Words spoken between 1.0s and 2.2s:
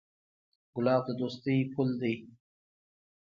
د دوستۍ پُل دی.